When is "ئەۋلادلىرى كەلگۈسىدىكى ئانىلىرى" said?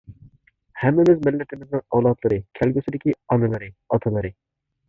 1.97-3.71